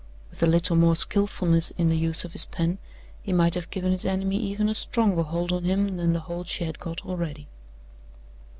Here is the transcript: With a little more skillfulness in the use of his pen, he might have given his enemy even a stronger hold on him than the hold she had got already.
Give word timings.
With 0.31 0.41
a 0.41 0.47
little 0.47 0.75
more 0.75 0.95
skillfulness 0.95 1.69
in 1.77 1.89
the 1.89 1.95
use 1.95 2.25
of 2.25 2.33
his 2.33 2.45
pen, 2.45 2.79
he 3.21 3.31
might 3.31 3.53
have 3.53 3.69
given 3.69 3.91
his 3.91 4.03
enemy 4.03 4.37
even 4.39 4.67
a 4.67 4.73
stronger 4.73 5.21
hold 5.21 5.51
on 5.51 5.63
him 5.63 5.97
than 5.97 6.13
the 6.13 6.21
hold 6.21 6.47
she 6.47 6.63
had 6.63 6.79
got 6.79 7.05
already. 7.05 7.47